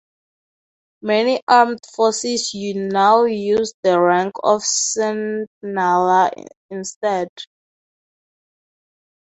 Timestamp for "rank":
4.01-4.33